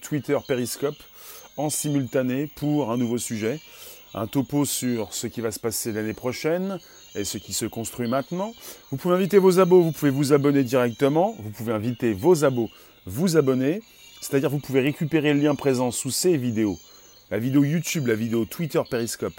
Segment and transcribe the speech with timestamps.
[0.00, 0.96] Twitter, Periscope
[1.56, 3.60] en simultané pour un nouveau sujet.
[4.14, 6.78] Un topo sur ce qui va se passer l'année prochaine
[7.14, 8.52] et ce qui se construit maintenant.
[8.90, 11.36] Vous pouvez inviter vos abos, vous pouvez vous abonner directement.
[11.38, 12.70] Vous pouvez inviter vos abos,
[13.06, 13.82] vous abonner.
[14.20, 16.78] C'est-à-dire vous pouvez récupérer le lien présent sous ces vidéos.
[17.30, 19.34] La vidéo YouTube, la vidéo Twitter, Periscope.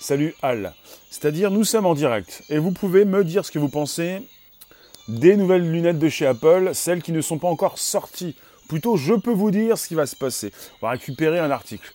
[0.00, 0.74] Salut Al.
[1.10, 4.22] C'est-à-dire nous sommes en direct et vous pouvez me dire ce que vous pensez
[5.08, 8.34] des nouvelles lunettes de chez Apple, celles qui ne sont pas encore sorties.
[8.68, 10.52] Plutôt, je peux vous dire ce qui va se passer.
[10.80, 11.92] On va récupérer un article.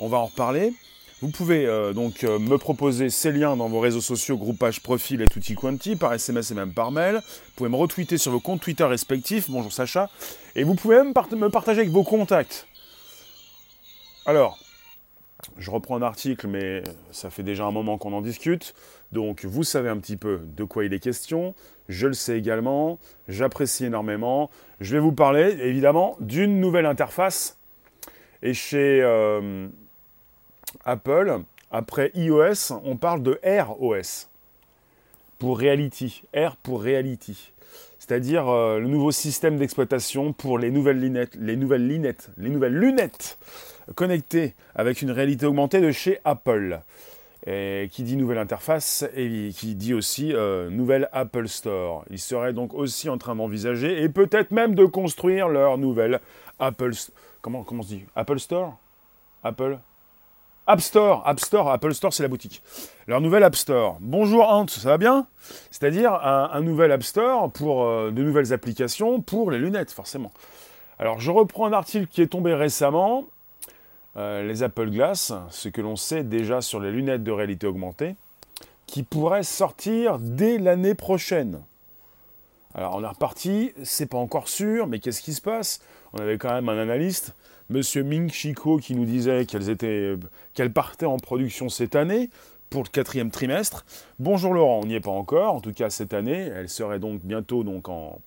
[0.00, 0.72] On va en reparler.
[1.20, 5.20] Vous pouvez euh, donc euh, me proposer ces liens dans vos réseaux sociaux, groupage, profil
[5.20, 7.16] et tutti quanti, par SMS et même par mail.
[7.16, 9.50] Vous pouvez me retweeter sur vos comptes Twitter respectifs.
[9.50, 10.10] Bonjour Sacha.
[10.54, 12.68] Et vous pouvez même me partager avec vos contacts.
[14.26, 14.58] Alors,
[15.56, 18.74] je reprends un article, mais ça fait déjà un moment qu'on en discute.
[19.10, 21.54] Donc vous savez un petit peu de quoi il est question.
[21.88, 22.98] Je le sais également.
[23.28, 24.50] J'apprécie énormément.
[24.80, 27.58] Je vais vous parler évidemment d'une nouvelle interface.
[28.42, 29.66] Et chez euh,
[30.84, 31.40] Apple,
[31.72, 34.28] après iOS, on parle de ROS
[35.38, 36.22] pour Reality.
[36.34, 37.52] R pour Reality.
[37.98, 42.78] C'est-à-dire euh, le nouveau système d'exploitation pour les nouvelles lunettes, les nouvelles lunettes, les nouvelles
[42.78, 43.36] lunettes
[43.96, 46.80] connectées avec une réalité augmentée de chez Apple.
[47.44, 52.04] Qui dit nouvelle interface et qui dit aussi euh, nouvelle Apple Store.
[52.10, 56.20] Ils seraient donc aussi en train d'envisager et peut-être même de construire leur nouvelle
[56.58, 56.92] Apple
[57.40, 58.04] comment comment se dit?
[58.14, 58.76] Apple Store?
[59.42, 59.78] Apple?
[60.70, 62.62] App Store, App Store, Apple Store, c'est la boutique.
[63.06, 63.96] Leur nouvelle App Store.
[64.00, 65.26] Bonjour Ant, ça va bien?
[65.70, 70.30] C'est-à-dire un, nouvel App Store pour euh, de nouvelles applications pour les lunettes, forcément.
[70.98, 73.24] Alors je reprends un article qui est tombé récemment
[74.18, 78.16] euh, les Apple Glass, ce que l'on sait déjà sur les lunettes de réalité augmentée,
[78.86, 81.62] qui pourraient sortir dès l'année prochaine.
[82.74, 85.80] Alors on est reparti, c'est pas encore sûr, mais qu'est-ce qui se passe?
[86.12, 87.34] On avait quand même un analyste,
[87.70, 90.16] Monsieur Ming Chico, qui nous disait qu'elles étaient,
[90.54, 92.28] qu'elles partaient en production cette année
[92.70, 93.86] pour le quatrième trimestre.
[94.18, 97.20] Bonjour Laurent, on n'y est pas encore, en tout cas cette année, elle serait donc
[97.22, 98.20] bientôt donc en,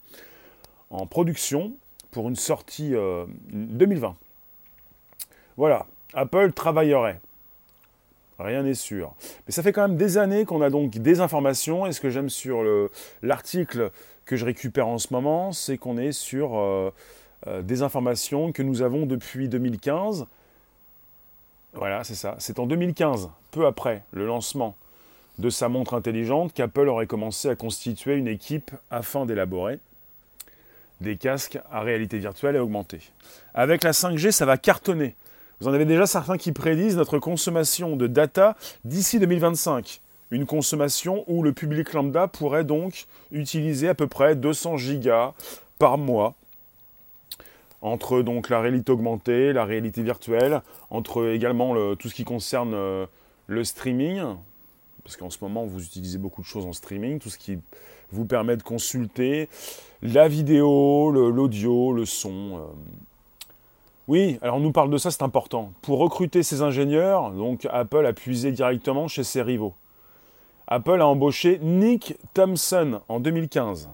[0.90, 1.74] en production
[2.12, 2.94] pour une sortie
[3.52, 4.16] 2020.
[5.62, 5.86] Voilà,
[6.16, 7.22] Apple travaillerait.
[8.40, 9.14] Rien n'est sûr.
[9.46, 11.86] Mais ça fait quand même des années qu'on a donc des informations.
[11.86, 12.64] Et ce que j'aime sur
[13.22, 13.92] l'article
[14.26, 16.92] que je récupère en ce moment, c'est qu'on est sur euh,
[17.46, 20.26] euh, des informations que nous avons depuis 2015.
[21.76, 22.38] Voilà, c'est ça.
[22.40, 24.76] C'est en 2015, peu après le lancement
[25.38, 29.78] de sa montre intelligente, qu'Apple aurait commencé à constituer une équipe afin d'élaborer
[31.02, 33.02] des casques à réalité virtuelle et augmentée.
[33.54, 35.16] Avec la 5G, ça va cartonner.
[35.62, 40.02] Vous en avez déjà certains qui prédisent notre consommation de data d'ici 2025.
[40.32, 45.34] Une consommation où le public lambda pourrait donc utiliser à peu près 200 gigas
[45.78, 46.34] par mois
[47.84, 53.06] entre donc la réalité augmentée, la réalité virtuelle, entre également tout ce qui concerne euh,
[53.46, 54.22] le streaming,
[55.04, 57.60] parce qu'en ce moment vous utilisez beaucoup de choses en streaming, tout ce qui
[58.12, 59.48] vous permet de consulter
[60.02, 62.58] la vidéo, l'audio, le, son.
[62.58, 62.62] Euh,
[64.08, 65.72] oui, alors on nous parle de ça, c'est important.
[65.82, 69.74] Pour recruter ses ingénieurs, donc Apple a puisé directement chez ses rivaux.
[70.68, 73.90] Apple a embauché Nick Thompson en 2015.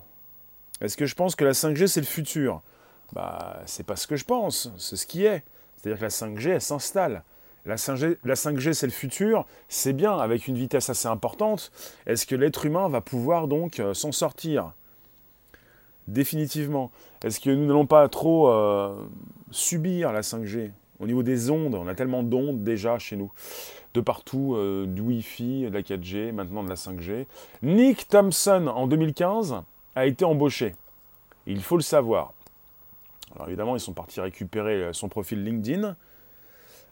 [0.80, 2.62] Est-ce que je pense que la 5G c'est le futur?
[3.14, 5.44] Bah, c'est pas ce que je pense, c'est ce qui est.
[5.76, 7.24] C'est-à-dire que la 5G elle s'installe.
[7.66, 11.72] La 5G, la 5G c'est le futur, c'est bien avec une vitesse assez importante.
[12.06, 14.72] Est-ce que l'être humain va pouvoir donc euh, s'en sortir?
[16.08, 16.92] Définitivement.
[17.24, 18.96] Est-ce que nous n'allons pas trop euh,
[19.52, 23.32] subir la 5G au niveau des ondes On a tellement d'ondes déjà chez nous.
[23.94, 27.26] De partout, euh, du Wi-Fi, de la 4G, maintenant de la 5G.
[27.62, 29.62] Nick Thompson, en 2015,
[29.96, 30.76] a été embauché.
[31.46, 32.34] Il faut le savoir.
[33.36, 35.96] Alors évidemment, ils sont partis récupérer euh, son profil LinkedIn.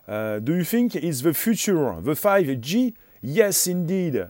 [0.08, 2.94] do you think it's the future, the 5G?
[3.24, 4.28] Yes, indeed.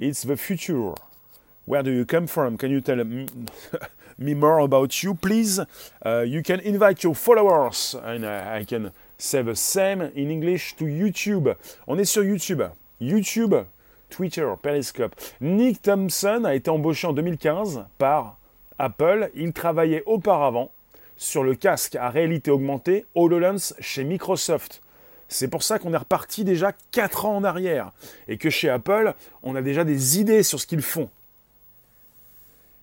[0.00, 0.94] It's the future.
[1.68, 2.56] Where do you come from?
[2.56, 3.04] Can you tell
[4.18, 5.60] me more about you, please?
[6.02, 10.86] Uh, you can invite your followers, and I can say the same in English to
[10.86, 11.54] YouTube.
[11.86, 12.62] On est sur YouTube.
[13.02, 13.54] YouTube,
[14.08, 15.14] Twitter, Periscope.
[15.42, 18.38] Nick Thompson a été embauché en 2015 par
[18.78, 19.30] Apple.
[19.34, 20.72] Il travaillait auparavant
[21.18, 24.80] sur le casque à réalité augmentée HoloLens chez Microsoft.
[25.28, 27.92] C'est pour ça qu'on est reparti déjà 4 ans en arrière
[28.26, 29.12] et que chez Apple,
[29.42, 31.10] on a déjà des idées sur ce qu'ils font.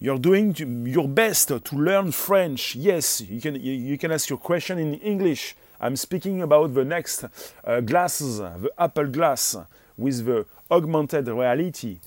[0.05, 0.53] You're doing
[0.85, 2.75] your best to learn French.
[2.75, 5.55] Yes, you can, you can ask your question in English.
[5.81, 7.25] I'm speaking about the next
[7.63, 9.57] uh, glasses, the Apple Glass
[9.97, 11.97] with the augmented reality.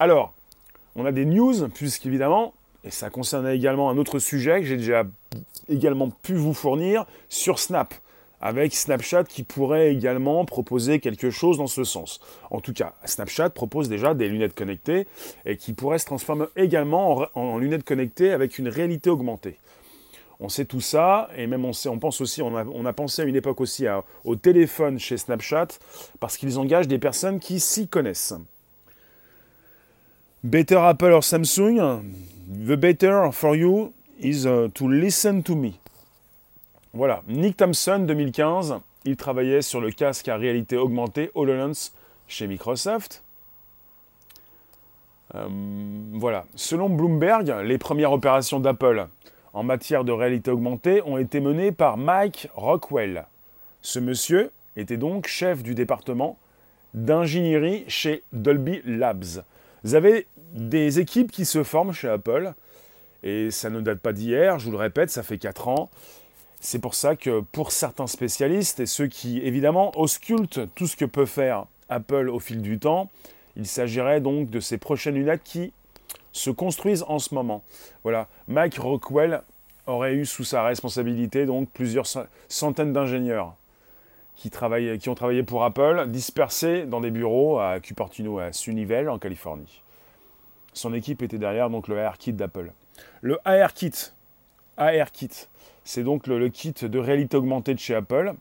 [0.00, 0.34] Alors,
[0.96, 2.52] on a des news, puisqu'évidemment,
[2.82, 5.04] et ça concernait également un autre sujet que j'ai déjà
[5.68, 7.94] également pu vous fournir sur Snap,
[8.40, 12.20] avec Snapchat qui pourrait également proposer quelque chose dans ce sens.
[12.50, 15.06] En tout cas, Snapchat propose déjà des lunettes connectées
[15.44, 19.56] et qui pourraient se transformer également en, lunettes connectées avec une réalité augmentée.
[20.38, 23.62] On sait tout ça, et même on, pense aussi, on a, pensé à une époque
[23.62, 23.86] aussi
[24.24, 25.68] au téléphone chez Snapchat,
[26.20, 28.34] parce qu'ils engagent des personnes qui s'y connaissent.
[30.44, 32.02] Better Apple or Samsung,
[32.66, 35.80] the better for you is uh, to listen to me.
[36.96, 41.92] Voilà, Nick Thompson, 2015, il travaillait sur le casque à réalité augmentée HoloLens
[42.26, 43.22] chez Microsoft.
[45.34, 45.46] Euh,
[46.14, 49.08] voilà, selon Bloomberg, les premières opérations d'Apple
[49.52, 53.26] en matière de réalité augmentée ont été menées par Mike Rockwell.
[53.82, 56.38] Ce monsieur était donc chef du département
[56.94, 59.44] d'ingénierie chez Dolby Labs.
[59.84, 62.54] Vous avez des équipes qui se forment chez Apple,
[63.22, 65.90] et ça ne date pas d'hier, je vous le répète, ça fait 4 ans.
[66.68, 71.04] C'est pour ça que pour certains spécialistes et ceux qui évidemment auscultent tout ce que
[71.04, 73.08] peut faire Apple au fil du temps,
[73.54, 75.72] il s'agirait donc de ces prochaines lunettes qui
[76.32, 77.62] se construisent en ce moment.
[78.02, 79.42] Voilà, Mike Rockwell
[79.86, 82.08] aurait eu sous sa responsabilité donc plusieurs
[82.48, 83.54] centaines d'ingénieurs
[84.34, 89.20] qui, qui ont travaillé pour Apple, dispersés dans des bureaux à Cupertino, à Sunnyvale, en
[89.20, 89.82] Californie.
[90.72, 92.72] Son équipe était derrière donc le ARKit d'Apple.
[93.20, 94.10] Le ARKit,
[94.76, 95.46] ARKit,
[95.86, 98.34] c'est donc le, kit de réalité augmentée de chez Apple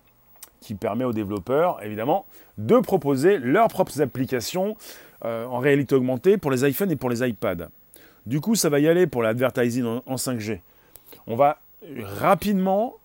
[0.61, 2.25] qui permet aux développeurs, évidemment,
[2.57, 4.75] de proposer leurs propres applications
[5.23, 7.69] euh, en réalité augmentée pour les iPhones et pour les iPads.
[8.25, 10.59] Du coup, ça va y aller pour l'advertising en, 5G.
[11.27, 11.59] On va
[12.19, 12.95] rapidement,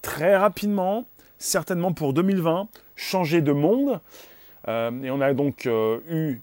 [0.00, 1.04] très rapidement,
[1.38, 4.00] certainement pour 2020, changer de monde.
[4.66, 6.40] Euh, et on a donc euh, eu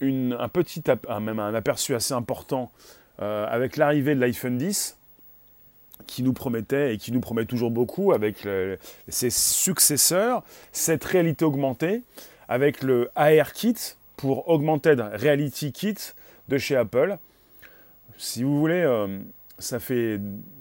[0.00, 0.82] un petit,
[1.20, 2.70] même un aperçu assez important
[3.18, 4.97] avec l'arrivée de l'iPhone 10
[6.06, 8.46] qui nous promettait et qui nous promet toujours beaucoup avec
[9.08, 10.42] ses successeurs,
[10.72, 12.02] cette réalité augmentée
[12.48, 13.76] avec le AR Kit
[14.16, 15.96] pour Augmented Reality Kit
[16.48, 17.18] de chez Apple.
[18.16, 19.18] Si vous voulez, euh,
[19.58, 20.18] ça fait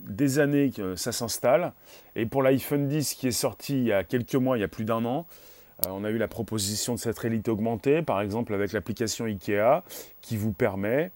[0.07, 1.73] des années que ça s'installe.
[2.15, 4.67] Et pour l'iPhone 10 qui est sorti il y a quelques mois, il y a
[4.67, 5.25] plus d'un an,
[5.85, 9.83] euh, on a eu la proposition de cette réalité augmentée, par exemple avec l'application IKEA,
[10.21, 11.11] qui vous permet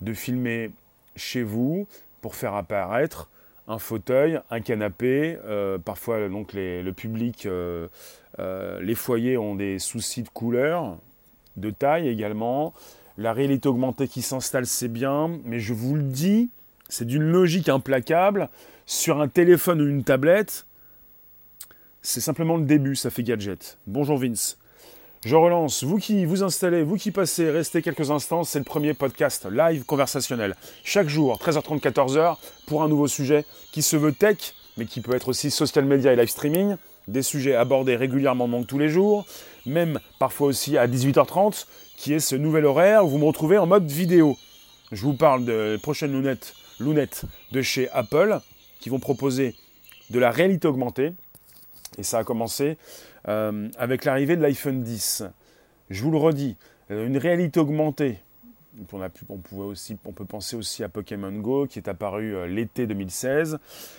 [0.00, 0.70] de filmer
[1.16, 1.88] chez vous
[2.20, 3.28] pour faire apparaître
[3.66, 5.38] un fauteuil, un canapé.
[5.44, 7.88] Euh, parfois, donc, le public, euh,
[8.38, 10.98] euh, les foyers ont des soucis de couleur,
[11.56, 12.74] de taille également.
[13.16, 16.50] La réalité augmentée qui s'installe, c'est bien, mais je vous le dis,
[16.88, 18.48] c'est d'une logique implacable.
[18.86, 20.66] Sur un téléphone ou une tablette,
[22.02, 23.78] c'est simplement le début, ça fait gadget.
[23.86, 24.58] Bonjour Vince.
[25.24, 25.84] Je relance.
[25.84, 28.44] Vous qui vous installez, vous qui passez, restez quelques instants.
[28.44, 30.54] C'est le premier podcast live conversationnel.
[30.82, 32.36] Chaque jour, 13h30, 14h,
[32.66, 34.36] pour un nouveau sujet qui se veut tech,
[34.76, 36.76] mais qui peut être aussi social media et live streaming.
[37.08, 39.24] Des sujets abordés régulièrement, donc tous les jours.
[39.64, 41.64] Même parfois aussi à 18h30,
[41.96, 44.36] qui est ce nouvel horaire où vous me retrouvez en mode vidéo.
[44.92, 48.40] Je vous parle de prochaines lunettes, lunettes de chez Apple
[48.78, 49.54] qui vont proposer
[50.10, 51.14] de la réalité augmentée.
[51.96, 52.76] Et ça a commencé
[53.28, 55.24] euh, avec l'arrivée de l'iPhone 10.
[55.90, 56.56] Je vous le redis,
[56.90, 58.18] euh, une réalité augmentée.
[59.28, 62.86] On, pouvait aussi, on peut penser aussi à Pokémon Go qui est apparu euh, l'été
[62.86, 63.58] 2016.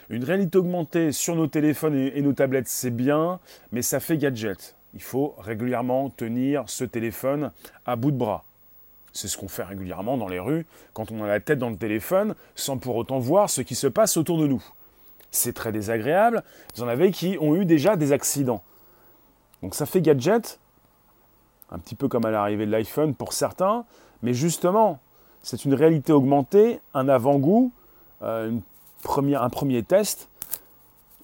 [0.10, 3.40] Une réalité augmentée sur nos téléphones et, nos tablettes, c'est bien,
[3.72, 4.76] mais ça fait gadget.
[4.94, 7.52] Il faut régulièrement tenir ce téléphone
[7.86, 8.44] à bout de bras.
[9.14, 11.78] C'est ce qu'on fait régulièrement dans les rues quand on a la tête dans le
[11.78, 14.64] téléphone sans pour autant voir ce qui se passe autour de nous.
[15.32, 16.44] C'est très désagréable.
[16.76, 18.62] Vous en avez qui ont eu déjà des accidents.
[19.62, 20.60] Donc ça fait gadget,
[21.72, 23.86] un petit peu comme à l'arrivée de l'iPhone pour certains,
[24.22, 25.00] mais justement,
[25.42, 27.72] c'est une réalité augmentée, un avant-goût,
[28.22, 28.52] euh,
[29.08, 30.30] un premier test.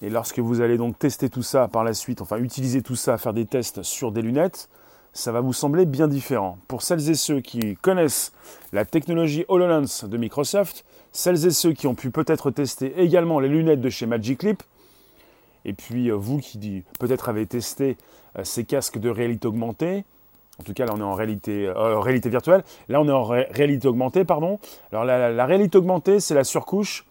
[0.00, 3.18] Et lorsque vous allez donc tester tout ça par la suite, enfin utiliser tout ça,
[3.18, 4.68] faire des tests sur des lunettes,
[5.12, 6.58] ça va vous sembler bien différent.
[6.68, 8.32] Pour celles et ceux qui connaissent
[8.72, 13.48] la technologie HoloLens de Microsoft, celles et ceux qui ont pu peut-être tester également les
[13.48, 14.62] lunettes de chez Magic Leap,
[15.64, 17.96] et puis euh, vous qui peut-être avez testé
[18.42, 20.04] ces casques de réalité augmentée,
[20.60, 23.24] en tout cas là on est en réalité, euh, réalité virtuelle, là on est en
[23.24, 24.58] réalité augmentée, pardon.
[24.90, 27.06] Alors la, réalité augmentée c'est la surcouche,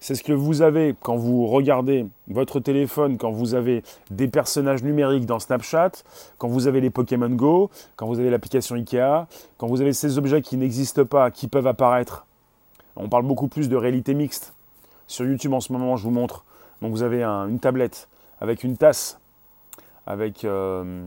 [0.00, 4.82] c'est ce que vous avez quand vous regardez votre téléphone, quand vous avez des personnages
[4.82, 5.92] numériques dans Snapchat,
[6.38, 10.18] quand vous avez les Pokémon Go, quand vous avez l'application Ikea, quand vous avez ces
[10.18, 12.26] objets qui n'existent pas, qui peuvent apparaître.
[12.96, 14.54] On parle beaucoup plus de réalité mixte.
[15.06, 16.44] Sur YouTube en ce moment, je vous montre
[16.82, 18.08] donc vous avez une tablette
[18.40, 19.18] avec une tasse,
[20.06, 21.04] avec euh,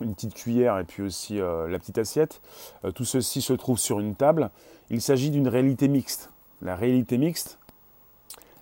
[0.00, 2.40] une petite cuillère et puis aussi euh, la petite assiette.
[2.84, 4.50] Euh, tout ceci se trouve sur une table.
[4.90, 6.30] Il s'agit d'une réalité mixte.
[6.60, 7.58] la réalité mixte,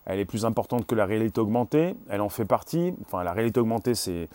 [0.07, 3.61] elle est plus importante que la réalité augmentée, elle en fait partie, enfin la réalité
[3.61, 4.29] augmentée c'est,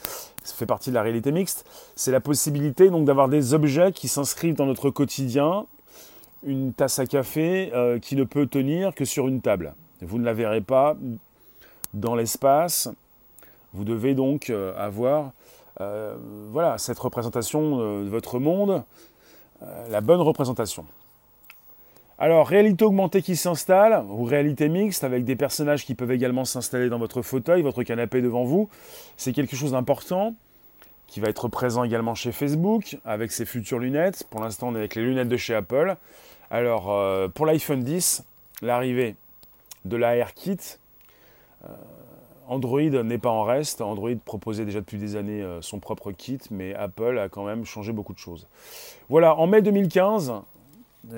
[0.44, 1.65] ça fait partie de la réalité mixte,
[1.96, 5.65] c'est la possibilité donc d'avoir des objets qui s'inscrivent dans notre quotidien,
[6.44, 7.72] une tasse à café
[8.03, 9.74] qui ne peut tenir que sur une table.
[10.01, 10.96] Vous ne la verrez pas
[11.96, 12.89] dans l'espace,
[13.75, 15.32] vous devez donc euh, avoir
[15.82, 16.15] euh,
[16.51, 18.84] voilà, cette représentation de votre monde,
[19.89, 20.86] la bonne représentation.
[22.17, 26.88] Alors, réalité augmentée qui s'installe, ou réalité mixte, avec des personnages qui peuvent également s'installer
[26.88, 28.70] dans votre fauteuil, votre canapé devant vous,
[29.17, 30.34] c'est quelque chose d'important,
[31.08, 34.25] qui va être présent également chez Facebook, avec ses futures lunettes.
[34.29, 35.98] Pour l'instant, on est avec les lunettes de chez Apple.
[36.50, 38.24] Alors, euh, pour l'iPhone 10,
[38.62, 39.15] l'arrivée
[39.84, 40.58] de l'AR-Kit,
[41.65, 41.67] euh,
[42.47, 43.81] Android n'est pas en reste.
[43.81, 47.65] Android proposait déjà depuis des années euh, son propre kit, mais Apple a quand même
[47.65, 48.47] changé beaucoup de choses.
[49.09, 50.33] Voilà, en mai 2015,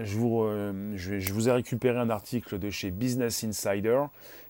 [0.03, 4.03] je vous, euh, je, vous, ai récupéré un article de chez Business Insider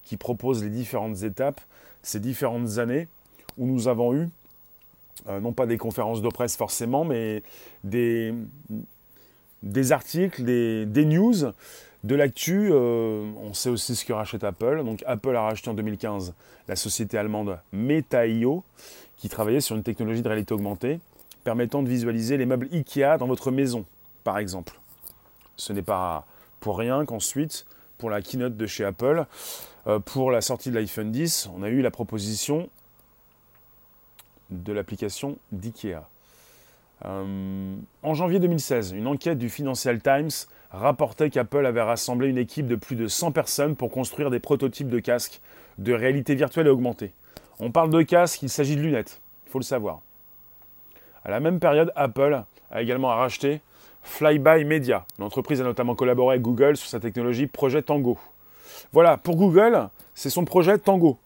[0.03, 1.61] qui propose les différentes étapes,
[2.01, 3.07] ces différentes années
[3.57, 4.29] où nous avons eu,
[5.27, 7.43] euh, non pas des conférences de presse forcément, mais
[7.83, 8.31] des
[9.91, 11.51] articles, des, news,
[12.03, 12.69] de l'actu.
[12.71, 14.83] Euh, on sait aussi ce que rachète Apple.
[14.83, 16.33] Donc Apple a racheté en 2015
[16.67, 18.63] la société allemande Meta.io
[19.17, 20.99] qui travaillait sur une technologie de réalité augmentée
[21.43, 23.85] permettant de visualiser les meubles IKEA dans votre maison,
[24.23, 24.79] par exemple.
[25.55, 26.27] Ce n'est pas
[26.59, 27.65] pour rien qu'ensuite,
[27.97, 29.25] pour la keynote de chez Apple,
[29.87, 32.69] euh, pour la sortie de l'iPhone 10, on a eu la proposition
[34.49, 36.07] de l'application d'IKEA.
[37.05, 40.31] Euh, en janvier 2016, une enquête du Financial Times
[40.71, 44.89] rapportait qu'Apple avait rassemblé une équipe de plus de 100 personnes pour construire des prototypes
[44.89, 45.39] de casques
[45.77, 47.13] de réalité virtuelle et augmentée.
[47.59, 50.01] On parle de casques, il s'agit de lunettes, il faut le savoir.
[51.23, 53.61] À la même période, Apple a également racheté
[54.03, 55.05] Flyby Media.
[55.19, 58.17] L'entreprise a notamment collaboré avec Google sur sa technologie Projet Tango.
[58.93, 61.17] Voilà, pour Google, c'est son projet Tango,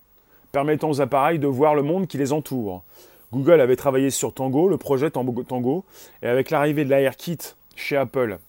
[0.51, 2.83] permettant aux appareils de voir le monde qui les entoure.
[3.31, 5.85] Google avait travaillé sur Tango, le projet Tango,
[6.21, 7.37] et avec l'arrivée de l'AirKit
[7.75, 8.39] chez Apple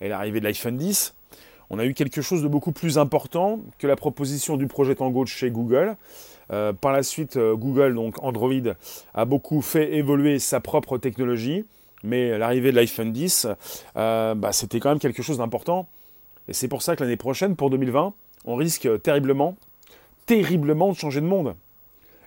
[0.00, 1.14] et l'arrivée de l'iPhone 10,
[1.70, 5.24] on a eu quelque chose de beaucoup plus important que la proposition du projet Tango
[5.24, 5.96] chez Google.
[6.52, 8.52] Euh, par la suite, euh, Google, donc Android,
[9.14, 11.64] a beaucoup fait évoluer sa propre technologie.
[12.04, 13.46] Mais l'arrivée de l'iPhone 10,
[13.96, 15.88] euh, bah, c'était quand même quelque chose d'important.
[16.48, 18.12] Et c'est pour ça que l'année prochaine, pour 2020,
[18.44, 19.56] on risque terriblement,
[20.26, 21.54] terriblement de changer de monde.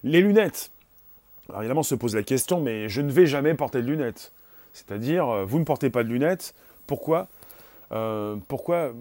[0.04, 0.72] Les lunettes.
[1.50, 4.32] Alors évidemment, se pose la question, mais je ne vais jamais porter de lunettes.
[4.74, 6.54] C'est-à-dire, euh, vous ne portez pas de lunettes,
[6.88, 7.28] pourquoi
[7.92, 8.92] euh, pourquoi,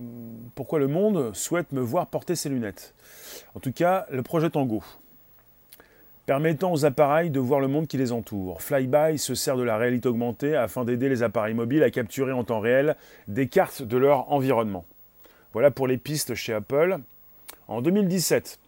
[0.54, 2.94] pourquoi le monde souhaite me voir porter ces lunettes?
[3.54, 4.82] En tout cas, le projet Tango
[6.26, 8.62] permettant aux appareils de voir le monde qui les entoure.
[8.62, 12.44] Flyby se sert de la réalité augmentée afin d'aider les appareils mobiles à capturer en
[12.44, 12.96] temps réel
[13.28, 14.84] des cartes de leur environnement.
[15.52, 16.98] Voilà pour les pistes chez Apple.
[17.68, 18.58] En 2017,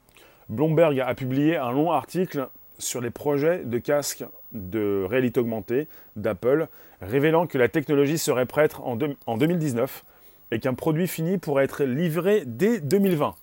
[0.51, 6.69] Bloomberg a publié un long article sur les projets de casques de réalité augmentée d'Apple,
[7.01, 10.05] révélant que la technologie serait prête en, en 2019
[10.51, 13.35] et qu'un produit fini pourrait être livré dès 2020.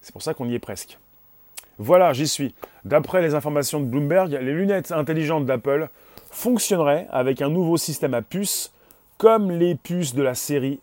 [0.00, 0.98] C'est pour ça qu'on y est presque.
[1.78, 2.54] Voilà, j'y suis.
[2.84, 5.88] D'après les informations de Bloomberg, les lunettes intelligentes d'Apple
[6.30, 8.72] fonctionneraient avec un nouveau système à puces,
[9.16, 10.80] comme les puces de la série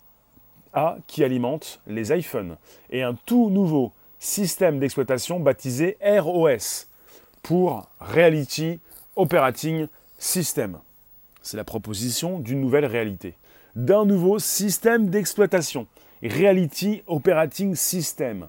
[0.73, 2.57] A qui alimentent les iPhones,
[2.89, 6.88] et un tout nouveau système d'exploitation baptisé ROS,
[7.41, 8.79] pour Reality
[9.15, 10.79] Operating System.
[11.41, 13.35] C'est la proposition d'une nouvelle réalité,
[13.75, 15.87] d'un nouveau système d'exploitation,
[16.21, 18.47] Reality Operating System.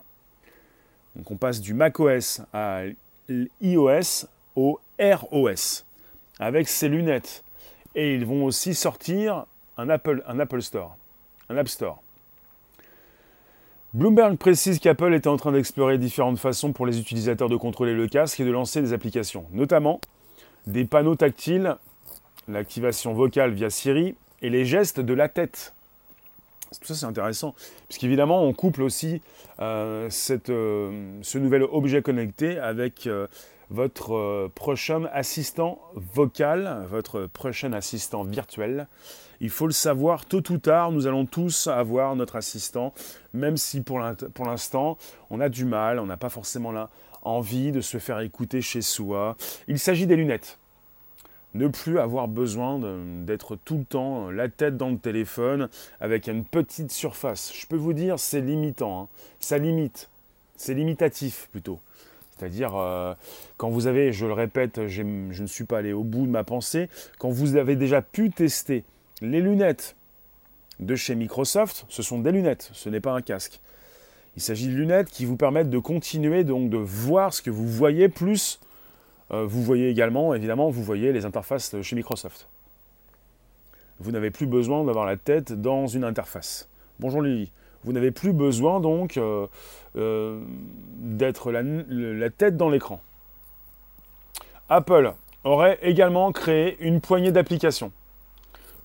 [1.17, 2.83] Donc on passe du macOS à
[3.29, 5.85] l'iOS au ROS
[6.39, 7.45] avec ces lunettes.
[7.95, 10.97] Et ils vont aussi sortir un Apple, un Apple Store,
[11.49, 12.03] un App Store.
[13.93, 18.07] Bloomberg précise qu'Apple était en train d'explorer différentes façons pour les utilisateurs de contrôler le
[18.07, 20.01] casque et de lancer des applications, notamment
[20.69, 21.75] des panneaux tactiles,
[22.47, 25.75] l'activation vocale via Siri et les gestes de la tête.
[26.81, 27.57] Tout ça, c'est intéressant,
[27.89, 29.23] puisqu'évidemment, on couple aussi
[29.59, 30.09] euh,
[30.49, 33.27] euh, ce nouvel objet connecté avec euh,
[33.71, 38.87] votre prochain assistant vocal, votre prochain assistant virtuel.
[39.41, 42.93] Il faut le savoir, tôt ou tard, nous allons tous avoir notre assistant,
[43.33, 44.99] même si pour l'instant,
[45.31, 46.73] on a du mal, on n'a pas forcément
[47.23, 49.37] envie de se faire écouter chez soi.
[49.67, 50.59] Il s'agit des lunettes
[51.55, 52.81] ne plus avoir besoin
[53.25, 55.69] d'être tout le temps euh, la tête dans le téléphone
[56.01, 57.53] avec une petite surface.
[57.55, 59.03] Je peux vous dire, c'est limitant.
[59.03, 59.09] Hein.
[59.41, 60.09] Ça limite.
[60.57, 61.81] C'est limitatif plutôt.
[62.37, 63.15] C'est-à-dire, euh,
[63.57, 66.45] quand vous avez, je le répète, je ne suis pas allé au bout de ma
[66.45, 68.85] pensée, quand vous avez déjà pu tester
[69.21, 69.97] les lunettes
[70.79, 73.61] de chez Microsoft, ce sont des lunettes, ce n'est pas un casque.
[74.37, 77.69] Il s'agit de lunettes qui vous permettent de continuer donc de voir ce que vous
[77.69, 78.61] voyez, plus
[79.33, 82.49] euh, vous voyez également, évidemment, vous voyez les interfaces chez Microsoft.
[84.01, 86.69] Vous n'avez plus besoin d'avoir la tête dans une interface.
[86.99, 87.53] Bonjour Lily.
[87.85, 89.47] Vous n'avez plus besoin donc euh,
[89.97, 90.41] euh,
[90.97, 93.01] d'être la, tête dans l'écran.
[94.69, 95.13] Apple
[95.45, 97.93] aurait également créé une poignée d'applications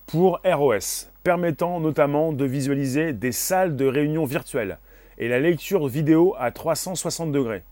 [0.06, 4.78] pour ROS, permettant notamment de visualiser des salles de réunion virtuelles
[5.18, 7.64] et la lecture vidéo à 360 degrés.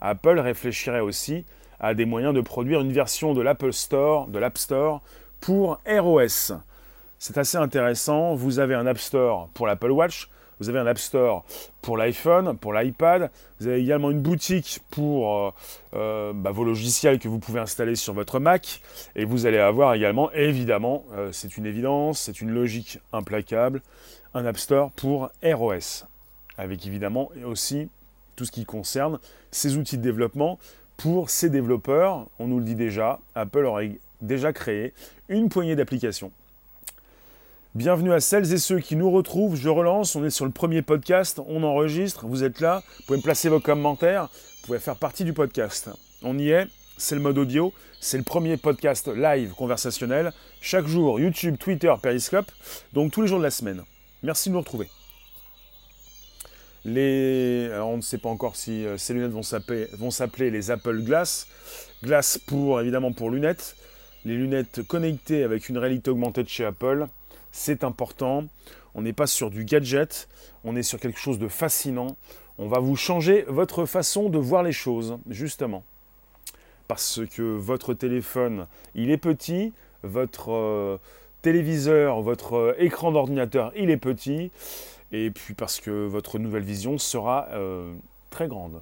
[0.00, 1.44] Apple réfléchirait aussi
[1.78, 5.02] à des moyens de produire une version de l'Apple Store, de l'App Store
[5.40, 6.52] pour ROS.
[7.18, 8.34] C'est assez intéressant.
[8.34, 10.28] Vous avez un App Store pour l'Apple Watch,
[10.58, 11.44] vous avez un App Store
[11.82, 13.30] pour l'iPhone, pour l'iPad.
[13.60, 15.50] Vous avez également une boutique pour euh,
[15.94, 18.80] euh, bah, vos logiciels que vous pouvez installer sur votre Mac.
[19.14, 23.82] Et vous allez avoir également, évidemment, euh, c'est une évidence, c'est une logique implacable,
[24.34, 26.06] un App Store pour ROS.
[26.58, 27.88] Avec évidemment aussi
[28.34, 29.18] tout ce qui concerne
[29.50, 30.58] ces outils de développement
[30.96, 32.26] pour ces développeurs.
[32.38, 34.94] On nous le dit déjà, Apple aurait déjà créé
[35.28, 36.32] une poignée d'applications
[37.76, 39.54] Bienvenue à celles et ceux qui nous retrouvent.
[39.54, 43.18] Je relance, on est sur le premier podcast, on enregistre, vous êtes là, vous pouvez
[43.18, 45.90] me placer vos commentaires, vous pouvez faire partie du podcast.
[46.22, 51.20] On y est, c'est le mode audio, c'est le premier podcast live conversationnel, chaque jour
[51.20, 52.50] YouTube, Twitter, Periscope,
[52.94, 53.82] donc tous les jours de la semaine.
[54.22, 54.88] Merci de nous retrouver.
[56.86, 57.68] Les...
[57.74, 61.46] Alors on ne sait pas encore si euh, ces lunettes vont s'appeler les Apple Glass.
[62.02, 63.76] Glass pour évidemment pour lunettes.
[64.24, 67.06] Les lunettes connectées avec une réalité augmentée de chez Apple
[67.56, 68.44] c'est important.
[68.94, 70.28] On n'est pas sur du gadget,
[70.62, 72.16] on est sur quelque chose de fascinant.
[72.58, 75.82] On va vous changer votre façon de voir les choses, justement.
[76.86, 79.72] Parce que votre téléphone, il est petit,
[80.02, 80.98] votre euh,
[81.42, 84.52] téléviseur, votre euh, écran d'ordinateur, il est petit,
[85.10, 87.92] et puis parce que votre nouvelle vision sera euh,
[88.30, 88.80] très grande.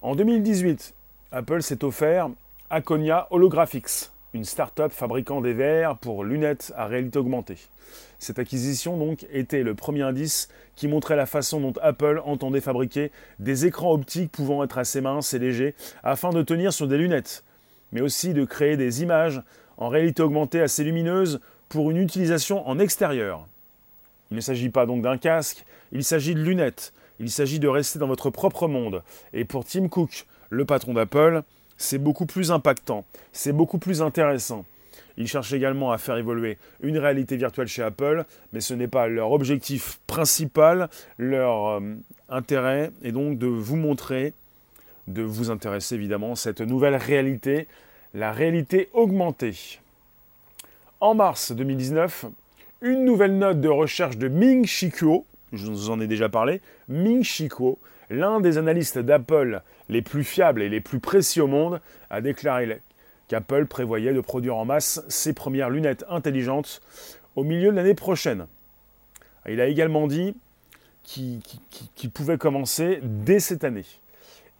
[0.00, 0.94] En 2018,
[1.30, 2.30] Apple s'est offert
[2.70, 7.58] Aconia Holographics une start-up fabriquant des verres pour lunettes à réalité augmentée.
[8.18, 13.10] Cette acquisition donc était le premier indice qui montrait la façon dont Apple entendait fabriquer
[13.38, 17.44] des écrans optiques pouvant être assez minces et légers afin de tenir sur des lunettes,
[17.92, 19.42] mais aussi de créer des images
[19.76, 23.46] en réalité augmentée assez lumineuses pour une utilisation en extérieur.
[24.30, 27.98] Il ne s'agit pas donc d'un casque, il s'agit de lunettes, il s'agit de rester
[27.98, 29.02] dans votre propre monde.
[29.32, 31.42] Et pour Tim Cook, le patron d'Apple,
[31.76, 34.64] c'est beaucoup plus impactant, c'est beaucoup plus intéressant.
[35.16, 39.08] Ils cherchent également à faire évoluer une réalité virtuelle chez Apple, mais ce n'est pas
[39.08, 41.80] leur objectif principal, leur euh,
[42.28, 44.32] intérêt est donc de vous montrer,
[45.08, 47.66] de vous intéresser évidemment cette nouvelle réalité,
[48.14, 49.80] la réalité augmentée.
[51.00, 52.26] En mars 2019,
[52.80, 54.90] une nouvelle note de recherche de Ming Chi
[55.52, 57.48] je vous en ai déjà parlé, Ming Chi
[58.10, 62.80] l'un des analystes d'Apple les plus fiables et les plus précieux au monde, a déclaré
[63.28, 66.80] qu'Apple prévoyait de produire en masse ses premières lunettes intelligentes
[67.36, 68.46] au milieu de l'année prochaine.
[69.48, 70.36] Il a également dit
[71.02, 73.86] qu'il pouvait commencer dès cette année.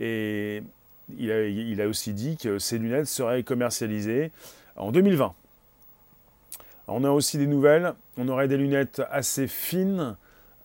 [0.00, 0.62] Et
[1.18, 4.32] il a, aussi dit que ces lunettes seraient commercialisées
[4.76, 5.34] en 2020.
[6.88, 7.94] On a aussi des nouvelles.
[8.16, 10.16] On aurait des lunettes assez fines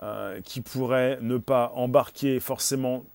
[0.02, 3.06] euh, qui pourrait ne pas embarquer forcément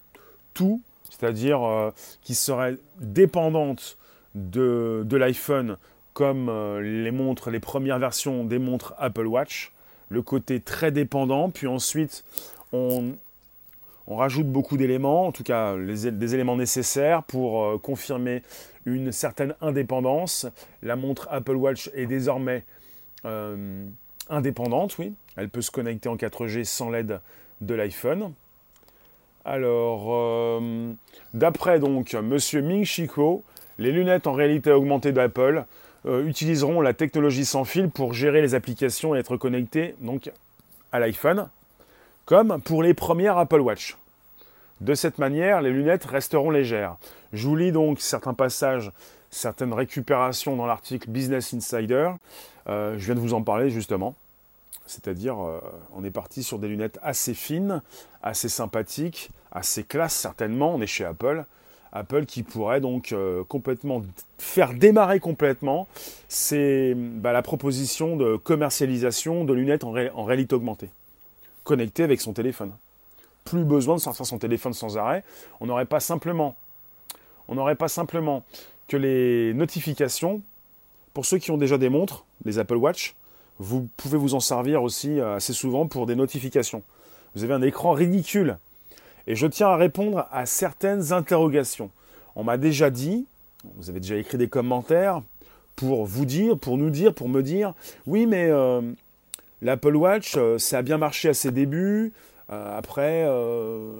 [0.54, 1.90] tout, c'est-à-dire euh,
[2.22, 3.98] qui serait dépendante
[4.34, 5.76] de, l'iPhone
[6.14, 9.72] comme euh, les montres, les premières versions des montres Apple Watch,
[10.08, 12.24] le côté très dépendant, puis ensuite
[12.72, 13.12] on,
[14.08, 18.42] rajoute beaucoup d'éléments, en tout cas des éléments nécessaires pour confirmer
[18.84, 20.46] une certaine indépendance.
[20.82, 22.64] La montre Apple Watch est désormais
[24.28, 25.14] indépendante, oui.
[25.36, 27.20] Elle peut se connecter en 4G sans l'aide
[27.62, 28.34] de l'iPhone.
[29.44, 30.92] Alors, euh,
[31.34, 33.42] d'après donc Monsieur Ming Chico,
[33.78, 35.64] les lunettes en réalité augmentée d'Apple
[36.06, 40.30] euh, utiliseront la technologie sans fil pour gérer les applications et être connectées donc
[40.92, 41.48] à l'iPhone,
[42.24, 43.96] comme pour les premières Apple Watch.
[44.80, 46.96] De cette manière, les lunettes resteront légères.
[47.32, 48.90] Je vous lis donc certains passages,
[49.30, 52.10] certaines récupérations dans l'article Business Insider.
[52.68, 54.14] Euh, je viens de vous en parler justement.
[54.86, 55.60] C'est-à-dire, euh,
[55.94, 57.82] on est parti sur des lunettes assez fines,
[58.22, 60.74] assez sympathiques, assez classe certainement.
[60.74, 61.44] On est chez Apple.
[61.92, 64.02] Apple qui pourrait donc euh, complètement
[64.38, 65.86] faire démarrer complètement
[66.28, 70.88] c'est bah, la proposition de commercialisation de lunettes en, réalité augmentée,
[71.64, 72.72] connectées avec son téléphone.
[73.44, 75.22] Plus besoin de sortir son téléphone sans arrêt.
[75.60, 76.56] On n'aurait pas simplement,
[77.48, 78.42] on n'aurait pas simplement
[78.88, 80.40] que les notifications
[81.12, 83.14] pour ceux qui ont déjà des montres, les Apple Watch,
[83.58, 86.82] vous pouvez vous en servir aussi euh, assez souvent pour des notifications.
[87.34, 88.58] Vous avez un écran ridicule.
[89.26, 91.90] Et je tiens à répondre à certaines interrogations.
[92.34, 93.26] On m'a déjà dit,
[93.76, 95.22] vous avez déjà écrit des commentaires
[95.76, 97.74] pour vous dire, pour nous dire, pour me dire,
[98.06, 98.82] oui mais euh,
[99.60, 102.12] l'Apple Watch, euh, ça a bien marché à ses débuts,
[102.48, 103.26] après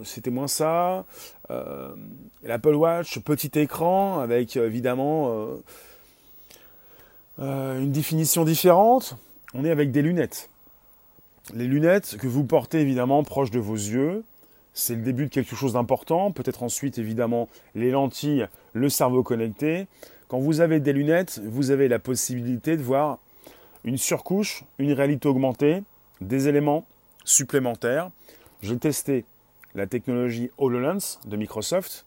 [0.03, 1.05] c'était moins ça.
[2.43, 5.47] L'Apple Watch, petit écran avec évidemment
[7.39, 9.17] une définition différente
[9.53, 10.49] on est avec des lunettes.
[11.53, 14.23] Les lunettes que vous portez évidemment proches de vos yeux,
[14.73, 16.31] c'est le début de quelque chose d'important.
[16.31, 19.87] Peut-être ensuite évidemment les lentilles, le cerveau connecté.
[20.27, 23.19] Quand vous avez des lunettes, vous avez la possibilité de voir
[23.83, 25.83] une surcouche, une réalité augmentée,
[26.21, 26.85] des éléments
[27.25, 28.09] supplémentaires.
[28.61, 29.25] J'ai testé
[29.75, 32.05] la technologie HoloLens de Microsoft.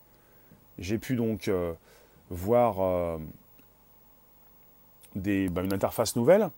[0.78, 1.72] J'ai pu donc euh,
[2.30, 3.18] voir euh,
[5.14, 6.48] bah, une interface nouvelle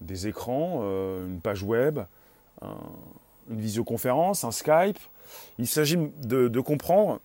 [0.00, 2.00] des écrans, euh, une page web,
[2.62, 4.98] une visioconférence, un Skype.
[5.58, 7.20] Il s'agit de, comprendre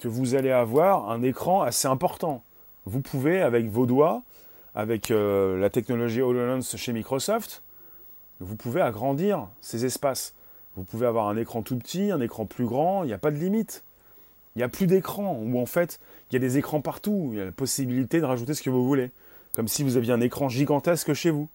[0.00, 2.42] que vous allez avoir un écran assez important.
[2.86, 4.22] Vous pouvez, avec vos doigts,
[4.74, 7.62] avec euh, la technologie HoloLens chez Microsoft,
[8.40, 10.34] vous pouvez agrandir ces espaces.
[10.76, 13.30] Vous pouvez avoir un écran tout petit, un écran plus grand, il n'y a pas
[13.30, 13.84] de limite.
[14.54, 17.38] Il n'y a plus d'écran, où en fait, il y a des écrans partout, il
[17.38, 19.10] y a la possibilité de rajouter ce que vous voulez.
[19.54, 21.48] Comme si vous aviez un écran gigantesque chez vous.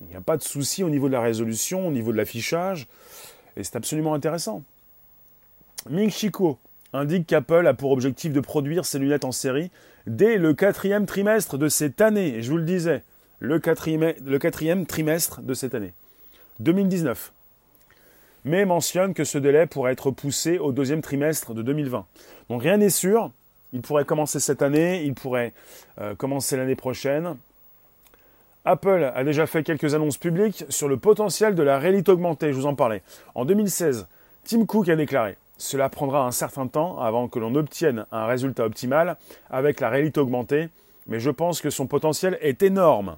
[0.00, 2.88] Il n'y a pas de souci au niveau de la résolution, au niveau de l'affichage,
[3.56, 4.62] et c'est absolument intéressant.
[5.88, 6.58] Ming Chico
[6.92, 9.70] indique qu'Apple a pour objectif de produire ses lunettes en série
[10.06, 12.42] dès le quatrième trimestre de cette année.
[12.42, 13.02] Je vous le disais,
[13.38, 15.92] le quatrième, le quatrième trimestre de cette année,
[16.60, 17.32] 2019.
[18.44, 22.06] Mais mentionne que ce délai pourrait être poussé au deuxième trimestre de 2020.
[22.48, 23.30] Donc rien n'est sûr.
[23.72, 25.52] Il pourrait commencer cette année, il pourrait
[26.00, 27.36] euh, commencer l'année prochaine.
[28.66, 32.58] Apple a déjà fait quelques annonces publiques sur le potentiel de la réalité augmentée, je
[32.58, 33.00] vous en parlais.
[33.34, 34.06] En 2016,
[34.44, 38.66] Tim Cook a déclaré Cela prendra un certain temps avant que l'on obtienne un résultat
[38.66, 39.16] optimal
[39.48, 40.68] avec la réalité augmentée,
[41.06, 43.16] mais je pense que son potentiel est énorme.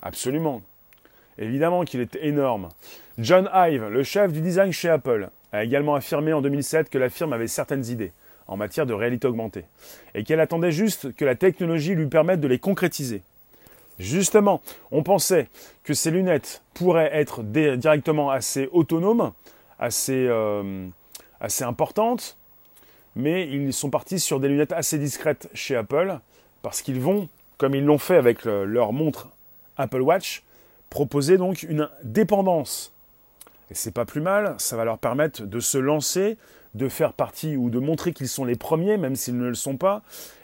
[0.00, 0.62] Absolument.
[1.36, 2.70] Évidemment qu'il est énorme.
[3.18, 7.10] John Ive, le chef du design chez Apple, a également affirmé en 2007 que la
[7.10, 8.12] firme avait certaines idées
[8.46, 9.66] en matière de réalité augmentée
[10.14, 13.22] et qu'elle attendait juste que la technologie lui permette de les concrétiser.
[14.00, 15.48] Justement, on pensait
[15.84, 19.32] que ces lunettes pourraient être directement assez autonomes,
[19.78, 20.86] assez, euh,
[21.38, 22.38] assez importantes,
[23.14, 26.18] mais ils sont partis sur des lunettes assez discrètes chez Apple,
[26.62, 29.28] parce qu'ils vont, comme ils l'ont fait avec leur montre
[29.76, 30.44] Apple Watch,
[30.88, 32.94] proposer donc une dépendance.
[33.70, 36.38] Et c'est pas plus mal, ça va leur permettre de se lancer,
[36.74, 39.76] de faire partie ou de montrer qu'ils sont les premiers, même s'ils ne le sont
[39.76, 40.00] pas,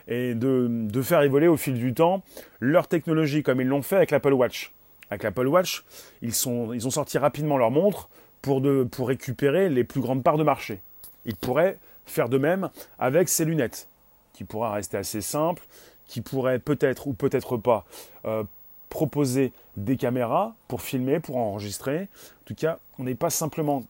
[0.09, 2.23] et de, faire évoluer au fil du temps
[2.61, 4.73] leur technologie, comme ils l'ont fait avec l'Apple Watch.
[5.11, 5.85] Avec l'Apple Watch,
[6.23, 8.09] ils, ont sorti rapidement leur montre
[8.43, 10.81] pour récupérer les plus grandes parts de marché.
[11.25, 13.89] Ils pourraient faire de même avec ces lunettes,
[14.33, 15.63] qui pourraient rester assez simples,
[16.07, 17.85] qui pourraient peut-être ou peut-être pas
[18.25, 18.45] euh,
[18.89, 22.03] proposer des caméras pour filmer, pour enregistrer.
[22.03, 23.85] En tout cas, on n'est pas simplement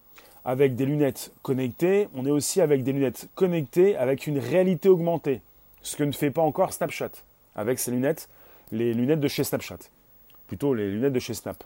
[0.44, 5.40] avec des lunettes connectées, on est aussi avec des lunettes connectées avec une réalité augmentée
[5.86, 7.10] ce que ne fait pas encore Snapchat
[7.54, 8.28] avec ses lunettes,
[8.72, 9.78] les lunettes de chez Snapchat.
[10.48, 11.62] Plutôt les lunettes de chez Snap.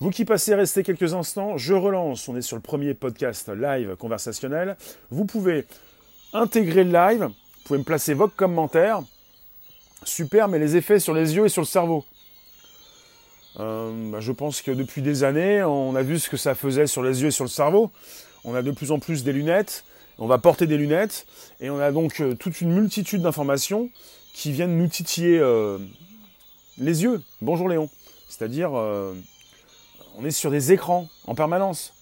[0.00, 1.56] Vous qui passez, restez quelques instants.
[1.56, 2.28] Je relance.
[2.28, 4.76] On est sur le premier podcast live conversationnel.
[5.10, 5.66] Vous pouvez
[6.32, 7.22] intégrer le live.
[7.22, 9.02] Vous pouvez me placer vos commentaires.
[10.02, 12.04] Super, mais les effets sur les yeux et sur le cerveau.
[13.60, 16.88] Euh, bah, je pense que depuis des années, on a vu ce que ça faisait
[16.88, 17.92] sur les yeux et sur le cerveau.
[18.44, 19.84] On a de plus en plus des lunettes
[20.18, 21.26] on va porter des lunettes
[21.60, 23.90] et on a donc euh, toute une multitude d'informations
[24.32, 25.78] qui viennent nous titiller euh,
[26.78, 27.22] les yeux.
[27.40, 27.88] Bonjour Léon.
[28.28, 29.14] C'est-à-dire, euh,
[30.16, 31.92] on est sur des écrans en permanence.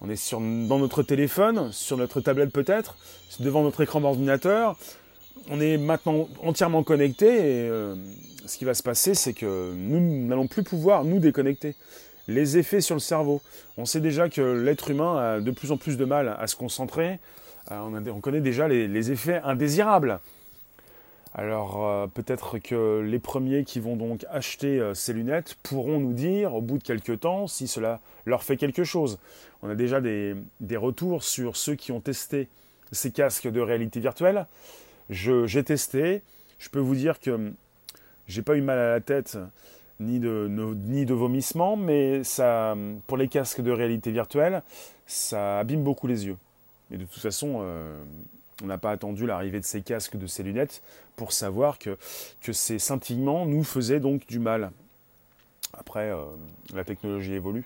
[0.00, 2.96] On est sur, dans notre téléphone, sur notre tablette peut-être,
[3.38, 4.76] devant notre écran d'ordinateur.
[5.48, 7.70] On est maintenant entièrement connecté et
[8.46, 11.76] ce qui va se passer, c'est que nous n'allons plus pouvoir nous déconnecter
[12.28, 13.42] les effets sur le cerveau.
[13.78, 16.56] On sait déjà que l'être humain a de plus en plus de mal à se
[16.56, 17.18] concentrer.
[17.70, 20.20] Euh, on, connaît déjà les, effets indésirables.
[21.34, 26.12] Alors euh, peut-être que les premiers qui vont donc acheter euh, ces lunettes pourront nous
[26.12, 29.18] dire au bout de quelques temps si cela leur fait quelque chose.
[29.62, 30.36] On a déjà des,
[30.72, 32.48] retours sur ceux qui ont testé
[32.90, 34.46] ces casques de réalité virtuelle.
[35.08, 36.22] J'ai testé,
[36.58, 37.52] je peux vous dire que
[38.26, 39.38] j'ai pas eu mal à la tête
[40.02, 44.62] ni de, ni de vomissement, mais ça, pour les casques de réalité virtuelle,
[45.06, 46.36] ça abîme beaucoup les yeux.
[46.90, 48.02] Et de toute façon, euh,
[48.62, 50.82] on n'a pas attendu l'arrivée de ces casques, de ces lunettes,
[51.16, 51.96] pour savoir que,
[52.40, 54.70] que ces scintillements nous faisaient donc du mal.
[55.78, 56.24] après, euh,
[56.74, 57.64] la technologie évolue.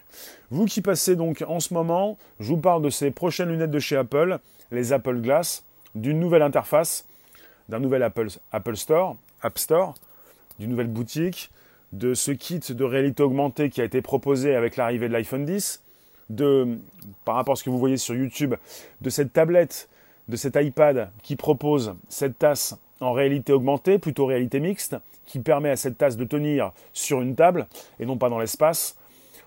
[0.51, 3.79] Vous qui passez donc en ce moment, je vous parle de ces prochaines lunettes de
[3.79, 4.38] chez Apple,
[4.70, 7.07] les Apple Glass, d'une nouvelle interface,
[7.68, 9.94] d'un nouvel Apple, Apple Store, App Store,
[10.59, 11.51] d'une nouvelle boutique,
[11.99, 15.83] de ce kit de réalité augmentée qui a été proposé avec l'arrivée de l'iPhone 10,
[16.31, 16.79] de,
[17.25, 18.55] par rapport à ce que vous voyez sur YouTube,
[19.01, 19.89] de cette tablette,
[20.29, 25.71] de cet iPad qui propose cette tasse en réalité augmentée, plutôt réalité mixte, qui permet
[25.71, 27.67] à cette tasse de tenir sur une table
[27.99, 28.97] et non pas dans l'espace.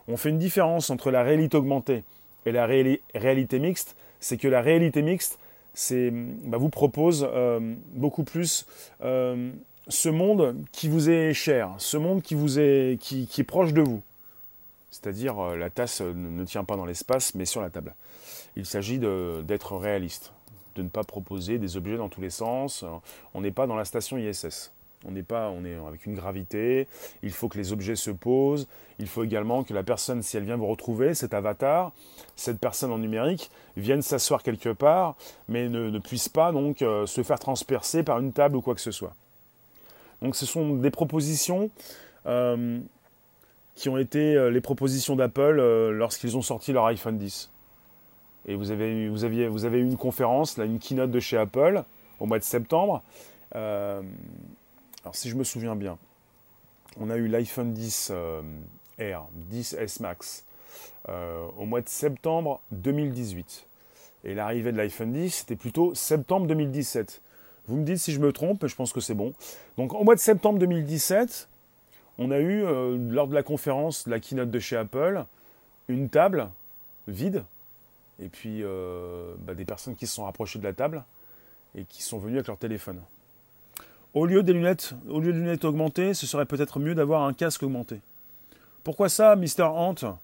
[0.08, 2.04] On fait une différence entre la réalité augmentée
[2.46, 5.40] et la réalité mixte, c'est que la réalité mixte,
[5.74, 8.66] c'est, bah, vous propose euh, beaucoup plus
[9.04, 9.52] euh,
[9.90, 13.82] ce monde qui vous est cher, ce monde qui vous est, qui, est proche de
[13.82, 14.02] vous.
[14.92, 17.96] C'est-à-dire euh, la tasse ne tient pas dans l'espace mais sur la table.
[18.56, 20.32] Il s'agit d'être réaliste,
[20.76, 22.86] de ne pas proposer des objets dans tous les sens.
[23.34, 24.72] On n'est pas dans la station ISS.
[25.06, 26.88] On n'est pas, on est avec une gravité.
[27.24, 28.68] Il faut que les objets se posent.
[28.98, 31.94] Il faut également que la personne, si elle vient vous retrouver, cet avatar,
[32.36, 35.16] cette personne en numérique, vienne s'asseoir quelque part,
[35.48, 38.82] mais ne, puisse pas donc euh, se faire transpercer par une table ou quoi que
[38.82, 39.16] ce soit.
[40.22, 41.70] Donc, ce sont des propositions
[42.26, 42.80] euh,
[43.76, 45.56] qui ont été euh, les propositions d'Apple
[45.92, 47.50] lorsqu'ils ont sorti leur iPhone 10.
[48.48, 51.38] Et vous avez, vous aviez, vous avez eu une conférence, là, une keynote de chez
[51.38, 51.84] Apple
[52.20, 53.02] au mois de septembre.
[53.54, 55.98] Alors si je me souviens bien,
[57.00, 58.42] on a eu l'iPhone 10 euh,
[59.00, 60.46] R, 10S Max,
[61.08, 63.66] euh, au mois de septembre 2018.
[64.26, 67.22] Et l'arrivée de l'iPhone 10, c'était plutôt septembre 2017.
[67.70, 69.34] Vous me dites si je me trompe, je pense que c'est bon.
[69.78, 71.48] Donc au mois de septembre 2017,
[72.18, 75.24] on a eu, euh, lors de la conférence, la keynote de chez Apple,
[75.88, 76.50] une table
[77.08, 77.44] vide,
[78.22, 78.64] et puis
[79.40, 81.04] bah, des personnes qui se sont rapprochées de la table
[81.76, 83.00] et qui sont venues avec leur téléphone.
[84.14, 87.34] Au lieu des lunettes, au lieu de lunettes augmentées, ce serait peut-être mieux d'avoir un
[87.34, 88.02] casque augmenté.
[88.84, 89.64] Pourquoi ça, Mr.
[89.76, 90.18] Hunt?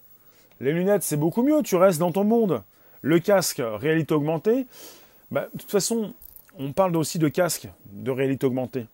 [0.59, 2.63] Les lunettes, c'est beaucoup mieux, tu restes dans ton monde.
[3.01, 4.65] Le casque, réalité augmentée,
[5.29, 6.13] bah, de toute façon,
[6.59, 8.85] on parle aussi de casque de réalité augmentée.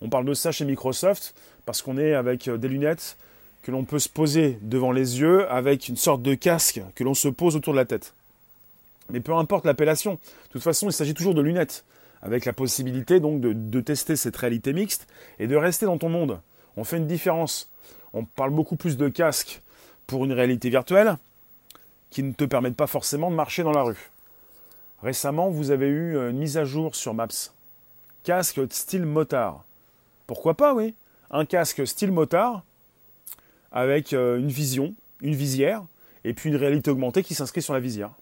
[0.00, 1.34] On parle de ça chez Microsoft
[1.66, 3.16] parce qu'on est avec des lunettes
[3.62, 7.14] que l'on peut se poser devant les yeux avec une sorte de casque que l'on
[7.14, 8.12] se pose autour de la tête.
[9.10, 10.18] Mais peu importe l'appellation, de
[10.50, 11.84] toute façon, il s'agit toujours de lunettes
[12.22, 15.06] avec la possibilité donc de, tester cette réalité mixte
[15.38, 16.40] et de rester dans ton monde.
[16.76, 17.70] On fait une différence.
[18.12, 19.62] On parle beaucoup plus de casque
[20.06, 21.16] pour une réalité virtuelle
[22.10, 24.10] qui ne te permettent pas forcément de marcher dans la rue.
[25.04, 27.28] Récemment, vous avez eu une mise à jour sur Maps.
[28.22, 29.62] Casque style motard.
[30.26, 30.94] Pourquoi pas, oui
[31.30, 32.64] Un casque style motard
[33.70, 35.84] avec euh, une vision, une visière,
[36.24, 38.12] et puis une réalité augmentée qui s'inscrit sur la visière.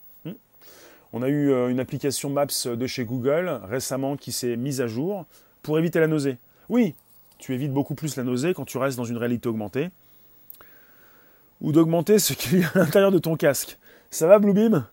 [1.12, 4.88] On a eu euh, une application Maps de chez Google récemment qui s'est mise à
[4.88, 5.24] jour
[5.62, 6.36] pour éviter la nausée.
[6.68, 6.96] Oui,
[7.38, 9.90] tu évites beaucoup plus la nausée quand tu restes dans une réalité augmentée.
[11.60, 13.78] Ou d'augmenter ce qu'il y a à l'intérieur de ton casque.
[14.10, 14.84] Ça va, Bluebeam?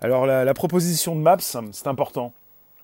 [0.00, 2.32] Alors, la, proposition de Maps, c'est important.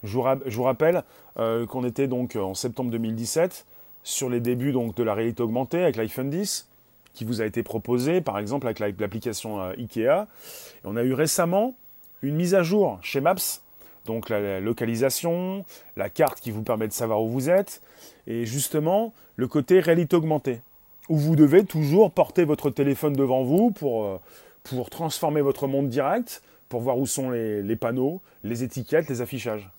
[0.04, 1.02] Je vous, rappelle
[1.38, 3.66] euh, qu'on était donc en septembre 2017
[4.04, 6.68] sur les débuts de la réalité augmentée avec l'iPhone 10
[7.16, 10.28] qui vous a été proposé, par exemple avec l'application euh, IKEA.
[10.76, 11.74] Et on a eu récemment
[12.22, 13.62] une mise à jour chez Maps,
[14.04, 15.64] donc la, localisation,
[15.96, 17.82] la carte qui vous permet de savoir où vous êtes,
[18.26, 20.60] et justement le côté réalité augmentée,
[21.08, 24.18] où vous devez toujours porter votre téléphone devant vous euh,
[24.62, 29.70] pour transformer votre monde direct, pour voir où sont les, panneaux, les étiquettes, les affichages.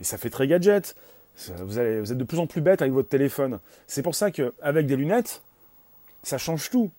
[0.00, 0.94] Et ça fait très gadget.
[1.58, 3.58] Vous, êtes de plus en plus bête avec votre téléphone.
[3.86, 5.42] C'est pour ça qu'avec des lunettes,
[6.22, 6.90] ça change tout.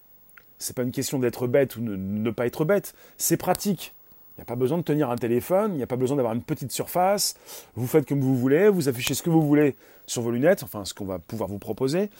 [0.59, 2.93] C'est pas une question d'être bête ou de ne pas être bête.
[3.17, 3.93] C'est pratique.
[4.37, 6.33] Il n'y a pas besoin de tenir un téléphone, il n'y a pas besoin d'avoir
[6.35, 7.35] une petite surface.
[7.75, 10.85] Vous faites comme vous voulez, vous affichez ce que vous voulez sur vos lunettes, enfin
[10.85, 12.11] ce qu'on va pouvoir vous proposer.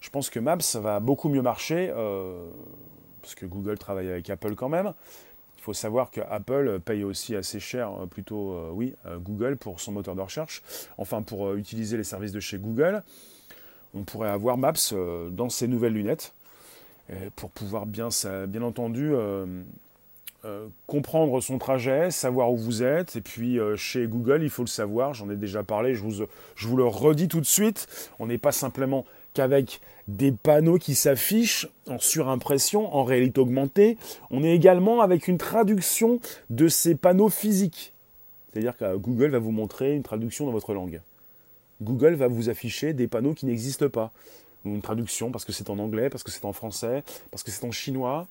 [0.00, 2.46] Je pense que Maps va beaucoup mieux marcher, euh,
[3.22, 4.92] parce que Google travaille avec Apple quand même.
[5.64, 9.92] Faut savoir que Apple paye aussi assez cher, euh, plutôt, euh, oui, Google pour son
[9.92, 10.62] moteur de recherche,
[10.98, 13.02] enfin pour utiliser les services de chez Google.
[13.94, 14.92] On pourrait avoir Maps
[15.30, 16.34] dans ces nouvelles lunettes
[17.36, 18.08] pour pouvoir bien,
[18.46, 19.14] bien entendu
[20.44, 23.16] euh, comprendre son trajet, savoir où vous êtes.
[23.16, 26.26] Et puis euh, chez Google, il faut le savoir, j'en ai déjà parlé, je vous,
[26.54, 30.94] je vous le redis tout de suite, on n'est pas simplement qu'avec des panneaux qui
[30.94, 33.98] s'affichent en surimpression, en réalité augmentée,
[34.30, 36.20] on est également avec une traduction
[36.50, 37.92] de ces panneaux physiques.
[38.52, 41.00] C'est-à-dire que Google va vous montrer une traduction dans votre langue.
[41.82, 44.12] Google va vous afficher des panneaux qui n'existent pas.
[44.64, 47.66] Une traduction parce que c'est en anglais, parce que c'est en français, parce que c'est
[47.66, 48.26] en chinois,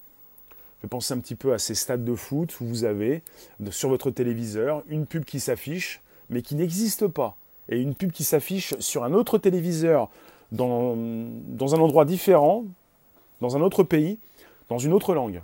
[0.83, 3.21] je penser un petit peu à ces stades de foot où vous avez
[3.69, 7.37] sur votre téléviseur une pub qui s'affiche mais qui n'existe pas.
[7.69, 10.09] Et une pub qui s'affiche sur un autre téléviseur
[10.53, 12.63] dans, un endroit différent,
[13.41, 14.19] dans un autre pays,
[14.69, 15.41] dans une autre langue.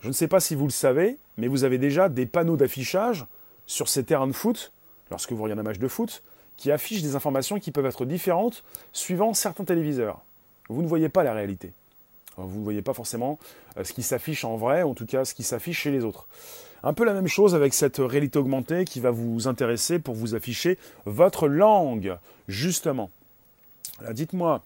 [0.00, 3.26] Je ne sais pas si vous le savez, mais vous avez déjà des panneaux d'affichage
[3.66, 4.72] sur ces terrains de foot,
[5.10, 6.22] lorsque vous regardez un match de foot,
[6.56, 10.20] qui affichent des informations qui peuvent être différentes suivant certains téléviseurs.
[10.68, 11.72] Vous ne voyez pas la réalité.
[12.36, 13.38] Vous ne voyez pas forcément
[13.78, 16.26] euh, ce qui s'affiche en vrai, en tout cas ce qui s'affiche chez les autres.
[16.82, 20.34] Un peu la même chose avec cette réalité augmentée qui va vous intéresser pour vous
[20.34, 23.10] afficher votre langue, justement.
[24.10, 24.62] Dites-moi,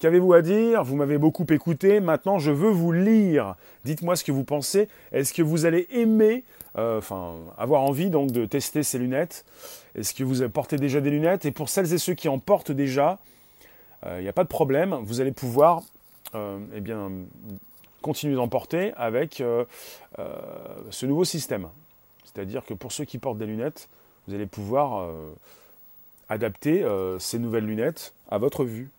[0.00, 0.82] qu'avez-vous à dire?
[0.82, 3.54] Vous m'avez beaucoup écouté, maintenant je veux vous lire.
[3.84, 4.88] Dites-moi ce que vous pensez.
[5.12, 6.44] Est-ce que vous allez aimer,
[6.76, 9.44] euh, enfin, avoir envie donc de tester ces lunettes?
[9.94, 11.44] Est-ce que vous portez déjà des lunettes?
[11.44, 13.18] Et pour celles et ceux qui en portent déjà,
[14.02, 15.82] il euh, n'y a pas de problème, vous allez pouvoir
[16.34, 17.12] euh, eh bien,
[18.02, 19.42] continuer d'en porter avec
[20.90, 21.68] ce nouveau système.
[22.24, 23.88] C'est-à-dire que pour ceux qui portent des lunettes,
[24.26, 25.08] vous allez pouvoir
[26.34, 26.86] adapter
[27.18, 28.90] ces nouvelles lunettes à votre vue.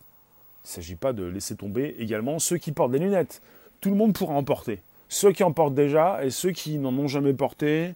[0.63, 3.41] Il ne s'agit pas de laisser tomber également ceux qui portent des lunettes.
[3.81, 4.81] Tout le monde pourra en porter.
[5.09, 7.93] Ceux qui en portent déjà et ceux qui n'en ont jamais porté,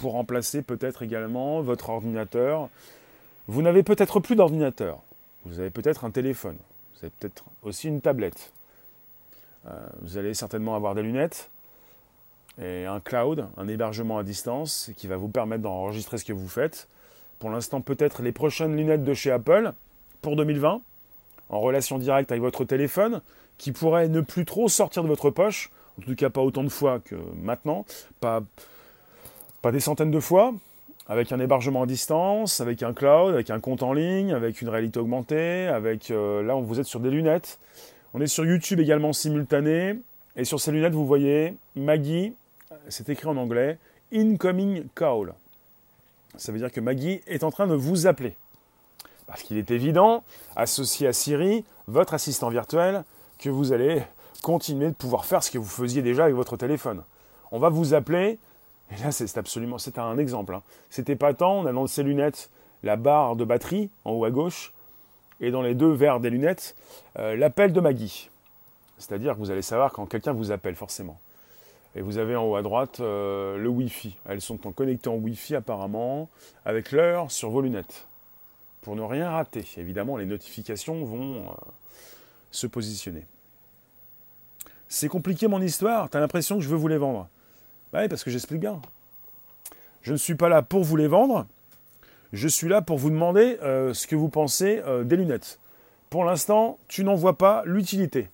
[0.00, 2.68] pour remplacer peut-être également votre ordinateur.
[3.46, 5.02] Vous n'avez peut-être plus d'ordinateur.
[5.44, 6.56] Vous avez peut-être un téléphone,
[6.92, 8.52] vous avez peut-être aussi une tablette.
[9.66, 9.70] Euh,
[10.02, 11.50] vous allez certainement avoir des lunettes
[12.60, 16.48] et un cloud, un hébergement à distance qui va vous permettre d'enregistrer ce que vous
[16.48, 16.88] faites.
[17.40, 19.72] Pour l'instant, peut-être les prochaines lunettes de chez Apple
[20.20, 20.82] pour 2020,
[21.48, 23.22] en relation directe avec votre téléphone,
[23.56, 26.68] qui pourrait ne plus trop sortir de votre poche, en tout cas pas autant de
[26.68, 27.86] fois que maintenant,
[28.20, 28.42] pas,
[29.72, 30.52] des centaines de fois,
[31.06, 34.68] avec un hébergement à distance, avec un cloud, avec un compte en ligne, avec une
[34.68, 37.58] réalité augmentée, avec euh, là vous êtes sur des lunettes.
[38.12, 39.98] On est sur YouTube également simultané
[40.36, 42.34] et sur ces lunettes vous voyez Maggie,
[42.88, 43.78] c'est écrit en anglais,
[44.12, 45.32] incoming call.
[46.36, 48.36] Ça veut dire que Maggie est en train de vous appeler.
[49.26, 50.24] Parce qu'il est évident,
[50.56, 53.04] associé à Siri, votre assistant virtuel,
[53.38, 54.02] que vous allez
[54.42, 57.02] continuer de pouvoir faire ce que vous faisiez déjà avec votre téléphone.
[57.52, 58.38] On va vous appeler
[58.92, 60.54] et là, c'est absolument, c'est un exemple.
[60.54, 60.62] Hein.
[60.88, 62.50] C'était pas tant, on a dans ses lunettes
[62.82, 64.72] la barre de batterie en haut à gauche,
[65.40, 66.76] et dans les deux verres des lunettes,
[67.18, 68.30] euh, l'appel de Maggie.
[68.98, 71.18] C'est-à-dire que vous allez savoir quand quelqu'un vous appelle, forcément.
[71.96, 74.16] Et vous avez en haut à droite euh, le Wi-Fi.
[74.28, 76.28] Elles sont en connectées en Wi-Fi apparemment,
[76.64, 78.06] avec l'heure sur vos lunettes.
[78.82, 81.52] Pour ne rien rater, évidemment, les notifications vont euh,
[82.50, 83.26] se positionner.
[84.88, 87.28] C'est compliqué mon histoire, t'as l'impression que je veux vous les vendre.
[87.92, 88.80] Oui, parce que j'explique bien.
[90.02, 91.46] Je ne suis pas là pour vous les vendre.
[92.32, 95.58] Je suis là pour vous demander euh, ce que vous pensez des lunettes.
[96.08, 98.28] Pour l'instant, tu n'en vois pas l'utilité.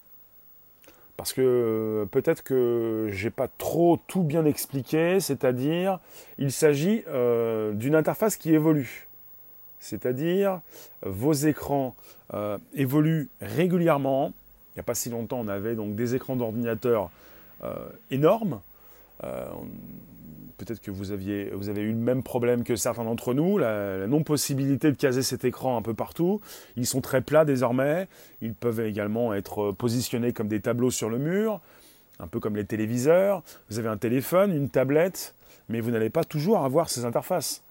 [1.16, 5.98] Parce que euh, peut-être que j'ai pas trop tout bien expliqué, c'est-à-dire
[6.38, 7.02] il s'agit
[7.72, 9.08] d'une interface qui évolue.
[9.80, 10.60] C'est-à-dire
[11.02, 11.94] vos écrans
[12.74, 14.32] évoluent régulièrement.
[14.74, 17.10] Il n'y a pas si longtemps, on avait donc des écrans d'ordinateur
[18.10, 18.60] énormes
[19.24, 19.46] euh,
[20.66, 24.06] peut-être que vous, aviez, vous avez eu le même problème que certains d'entre nous, la,
[24.06, 26.40] non-possibilité de caser cet écran un peu partout.
[26.76, 28.08] Ils sont très plats désormais.
[28.42, 31.60] Ils peuvent également être positionnés comme des tableaux sur le mur,
[32.18, 33.42] un peu comme les téléviseurs.
[33.70, 35.34] Vous avez un téléphone, une tablette,
[35.68, 37.62] mais vous n'allez pas toujours avoir ces interfaces.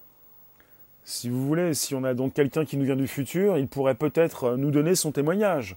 [1.03, 3.95] Si vous voulez, si on a donc quelqu'un qui nous vient du futur, il pourrait
[3.95, 5.75] peut-être nous donner son témoignage.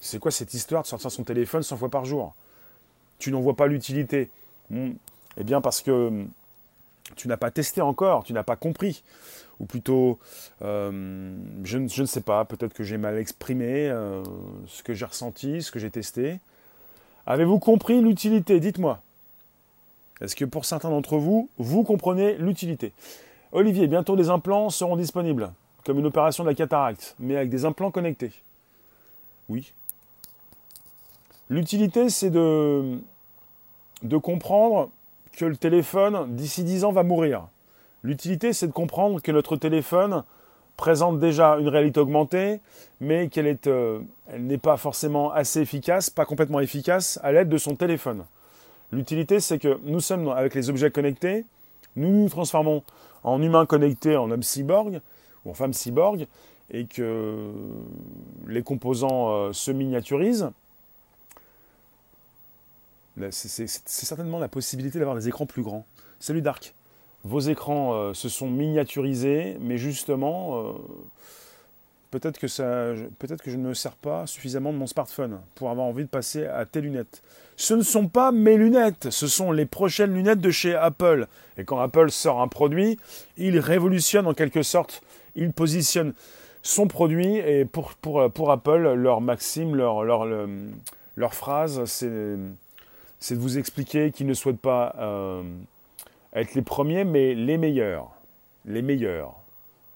[0.00, 2.34] C'est quoi cette histoire de sortir son téléphone 100 fois par jour?
[3.18, 4.28] Tu n'en vois pas l'utilité.
[4.70, 4.92] Hmm.
[5.38, 6.28] Eh bien parce que hmm,
[7.14, 9.04] tu n'as pas testé encore, tu n'as pas compris.
[9.58, 10.18] Ou plutôt,
[10.62, 14.22] euh, je, ne sais pas, peut-être que j'ai mal exprimé euh,
[14.66, 16.40] ce que j'ai ressenti, ce que j'ai testé.
[17.26, 18.60] Avez-vous compris l'utilité?
[18.60, 19.00] Dites-moi.
[20.20, 22.92] Est-ce que pour certains d'entre vous, vous comprenez l'utilité?
[23.52, 25.52] Olivier, bientôt les implants seront disponibles,
[25.84, 28.32] comme une opération de la cataracte, mais avec des implants connectés.
[29.48, 29.72] Oui.
[31.48, 32.98] L'utilité, c'est de,
[34.02, 34.90] de comprendre
[35.36, 37.48] que le téléphone, d'ici 10 ans, va mourir.
[38.02, 40.24] L'utilité, c'est de comprendre que notre téléphone
[40.76, 42.60] présente déjà une réalité augmentée,
[43.00, 44.00] mais qu'elle euh,
[44.38, 48.24] n'est pas forcément assez efficace, pas complètement efficace, à l'aide de son téléphone.
[48.92, 51.44] L'utilité, c'est que nous sommes avec les objets connectés,
[51.96, 52.82] nous nous transformons
[53.24, 55.00] en humains connectés, en hommes cyborg,
[55.44, 56.26] ou en femmes cyborg,
[56.70, 57.52] et que
[58.46, 60.50] les composants euh, se miniaturisent,
[63.30, 65.86] c'est certainement la possibilité d'avoir des écrans plus grands.
[66.20, 66.74] Salut Dark.
[67.24, 70.72] Vos écrans euh, se sont miniaturisés, mais justement, euh,
[72.10, 76.08] peut-être que, je ne me sers pas suffisamment de mon smartphone pour avoir envie de
[76.08, 77.22] passer à tes lunettes.
[77.56, 81.26] Ce ne sont pas mes lunettes, ce sont les prochaines lunettes de chez Apple.
[81.58, 82.98] Et quand Apple sort un produit,
[83.38, 85.02] il révolutionne en quelque sorte,
[85.34, 86.12] il positionne
[86.62, 90.26] son produit et pour Apple, leur maxime, leur, leur,
[91.16, 92.36] leur phrase, c'est
[93.34, 95.42] de vous expliquer qu'ils ne souhaitent pas euh,
[96.32, 98.12] être les premiers, mais les meilleurs.
[98.64, 99.34] Les meilleurs.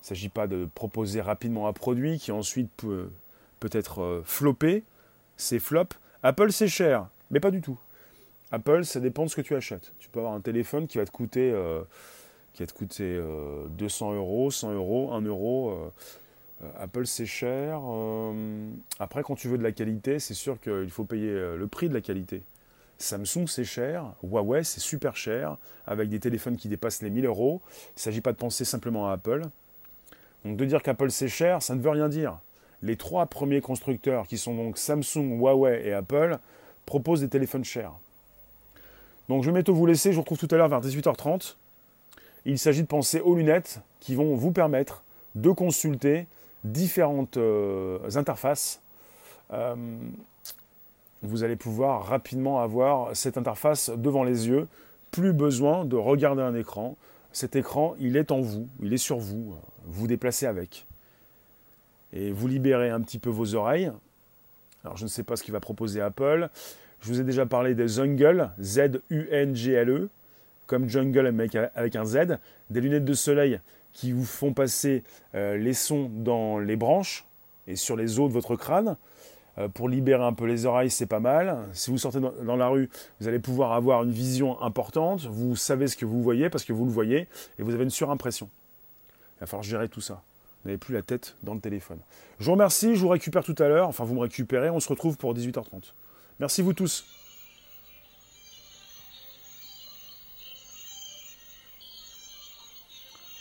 [0.01, 3.11] Il ne s'agit pas de proposer rapidement un produit qui ensuite peut,
[3.61, 4.83] peut être euh, floppé,
[5.37, 5.89] c'est flop.
[6.23, 7.79] Apple, c'est cher, mais pas du tout.
[8.53, 9.93] Apple, ça dépend de ce que tu achètes.
[9.99, 11.83] Tu peux avoir un téléphone qui va te coûter, euh,
[12.55, 13.21] qui va te coûter
[13.71, 15.93] 200 euros, 100 euros, 1 euro.
[16.79, 17.81] Apple c'est cher.
[18.99, 21.95] Après quand tu veux de la qualité, c'est sûr qu'il faut payer le prix de
[21.95, 22.43] la qualité.
[23.01, 27.61] Samsung c'est cher, Huawei c'est super cher, avec des téléphones qui dépassent les 1000 euros.
[27.66, 29.42] Il ne s'agit pas de penser simplement à Apple.
[30.44, 32.38] Donc de dire qu'Apple c'est cher, ça ne veut rien dire.
[32.82, 36.38] Les trois premiers constructeurs, qui sont donc Samsung, Huawei et Apple,
[36.86, 37.92] proposent des téléphones chers.
[39.28, 41.57] Donc je vais bientôt vous laisser, je vous retrouve tout à l'heure vers 18h30.
[42.46, 46.26] Il s'agit de penser aux lunettes qui vont vous permettre de consulter
[46.64, 48.82] différentes euh, interfaces,
[49.53, 49.76] euh,
[51.23, 54.66] vous allez pouvoir rapidement avoir cette interface devant les yeux.
[55.11, 56.97] Plus besoin de regarder un écran.
[57.33, 59.55] Cet écran, il est en vous, il est sur vous.
[59.87, 60.87] Vous déplacez avec.
[62.12, 63.93] Et vous libérez un petit peu vos oreilles.
[64.85, 66.49] Alors je ne sais pas ce qu'il va proposer Apple.
[67.01, 70.09] Je vous ai déjà parlé des Zungle, Z-U-N-G-L-E,
[70.66, 71.27] comme Jungle
[71.75, 72.39] avec un Z,
[72.71, 73.61] des lunettes de soleil
[73.93, 75.03] qui vous font passer
[75.35, 77.27] euh, les sons dans les branches
[77.66, 78.97] et sur les os de votre crâne.
[79.61, 81.69] Euh, pour libérer un peu les oreilles, c'est pas mal.
[81.73, 82.89] Si vous sortez dans, la rue,
[83.21, 85.27] vous allez pouvoir avoir une vision importante.
[85.27, 87.91] Vous savez ce que vous voyez parce que vous le voyez et vous avez une
[87.91, 88.49] surimpression.
[89.37, 90.23] Il va falloir gérer tout ça.
[90.63, 91.99] Vous n'avez plus la tête dans le téléphone.
[92.39, 93.89] Je vous remercie, je vous récupère tout à l'heure.
[93.89, 94.71] Enfin, vous me récupérez.
[94.71, 95.93] On se retrouve pour 18h30.
[96.39, 97.05] Merci vous tous.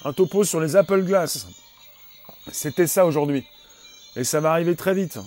[0.06, 1.46] un topo sur les Apple Glass.
[2.52, 3.46] C'était ça aujourd'hui.
[4.16, 5.20] Et ça va arriver très vite.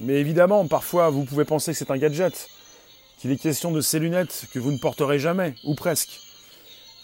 [0.00, 2.48] Mais évidemment, parfois, vous pouvez penser que c'est un gadget,
[3.18, 6.20] qu'il est question de ces lunettes que vous ne porterez jamais, ou presque,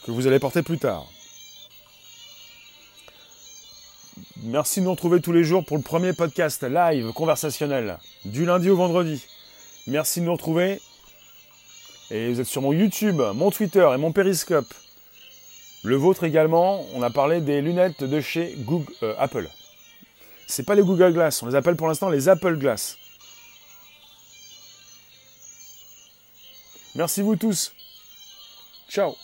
[0.05, 1.07] que vous allez porter plus tard.
[4.43, 8.70] Merci de nous retrouver tous les jours pour le premier podcast live conversationnel, du lundi
[8.70, 9.24] au vendredi.
[9.86, 10.80] Merci de nous retrouver.
[12.11, 14.72] Et vous êtes sur mon YouTube, mon Twitter et mon Periscope.
[15.84, 19.49] Le vôtre également, on a parlé des lunettes de chez Google, euh, Apple.
[20.51, 22.98] C'est pas les Google Glass, on les appelle pour l'instant les Apple Glass.
[26.96, 27.72] Merci vous tous.
[28.88, 29.14] Ciao